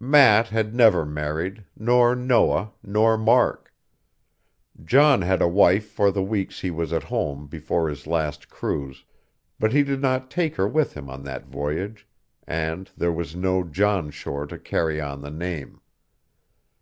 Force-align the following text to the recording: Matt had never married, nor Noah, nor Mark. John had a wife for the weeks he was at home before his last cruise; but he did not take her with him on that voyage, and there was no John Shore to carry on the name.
Matt 0.00 0.48
had 0.48 0.74
never 0.74 1.04
married, 1.04 1.64
nor 1.78 2.16
Noah, 2.16 2.72
nor 2.82 3.18
Mark. 3.18 3.74
John 4.82 5.20
had 5.20 5.42
a 5.42 5.46
wife 5.48 5.84
for 5.90 6.10
the 6.10 6.22
weeks 6.22 6.60
he 6.62 6.70
was 6.70 6.94
at 6.94 7.02
home 7.02 7.46
before 7.46 7.90
his 7.90 8.06
last 8.06 8.48
cruise; 8.48 9.04
but 9.60 9.74
he 9.74 9.82
did 9.82 10.00
not 10.00 10.30
take 10.30 10.56
her 10.56 10.66
with 10.66 10.94
him 10.94 11.10
on 11.10 11.24
that 11.24 11.44
voyage, 11.44 12.08
and 12.46 12.90
there 12.96 13.12
was 13.12 13.36
no 13.36 13.64
John 13.64 14.10
Shore 14.10 14.46
to 14.46 14.58
carry 14.58 14.98
on 14.98 15.20
the 15.20 15.30
name. 15.30 15.82